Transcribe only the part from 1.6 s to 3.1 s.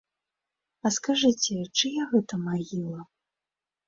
чыя гэта магіла?